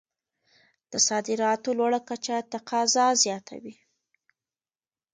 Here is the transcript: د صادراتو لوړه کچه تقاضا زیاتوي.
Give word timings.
د 0.91 0.93
صادراتو 1.07 1.69
لوړه 1.79 1.99
کچه 2.09 2.35
تقاضا 2.53 3.05
زیاتوي. 3.23 3.75